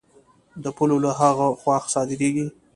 د 0.63 0.65
پولو 0.75 0.97
له 1.05 1.11
هغه 1.19 1.47
خوا 1.59 1.77
صادرېږي. 1.93 2.47